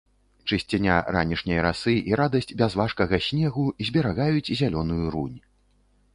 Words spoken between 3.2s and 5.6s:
снегу зберагаюць зялёную рунь.